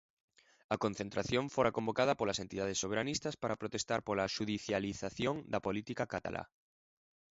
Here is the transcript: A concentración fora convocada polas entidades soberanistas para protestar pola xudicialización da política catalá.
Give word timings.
A 0.73 0.75
concentración 0.83 1.43
fora 1.55 1.75
convocada 1.77 2.17
polas 2.19 2.41
entidades 2.45 2.81
soberanistas 2.83 3.35
para 3.41 3.59
protestar 3.61 3.99
pola 4.07 4.31
xudicialización 4.35 5.35
da 5.51 5.63
política 5.67 6.03
catalá. 6.13 6.43